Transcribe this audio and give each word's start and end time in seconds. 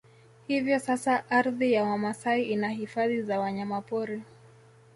Hivyo 0.47 0.79
sasa 0.79 1.29
ardhi 1.31 1.71
ya 1.73 1.83
Wamasai 1.83 2.43
ina 2.43 2.69
Hifadhi 2.69 3.21
za 3.21 3.39
Wanyamapori 3.39 4.21